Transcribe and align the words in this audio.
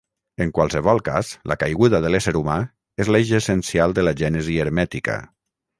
En 0.43 0.53
qualsevol 0.59 1.01
cas, 1.09 1.29
la 1.51 1.57
caiguda 1.65 2.01
de 2.05 2.11
l'ésser 2.15 2.33
humà 2.41 2.57
és 3.05 3.13
l'eix 3.15 3.35
essencial 3.43 3.95
de 4.01 4.09
la 4.09 4.17
gènesi 4.25 4.63
hermètica. 4.65 5.23